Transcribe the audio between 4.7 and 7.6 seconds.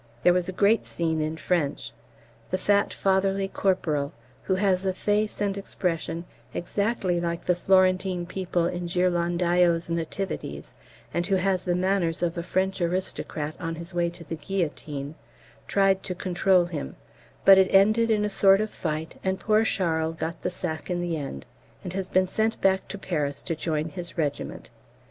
a face and expression exactly like the